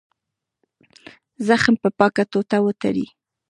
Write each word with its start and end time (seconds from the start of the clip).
زخم 1.47 1.75
په 1.81 1.89
پاکه 1.97 2.23
ټوټه 2.31 2.57
وتړئ. 2.63 3.05